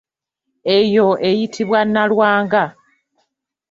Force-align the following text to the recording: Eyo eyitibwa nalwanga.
Eyo 0.77 1.07
eyitibwa 1.29 1.79
nalwanga. 1.85 2.63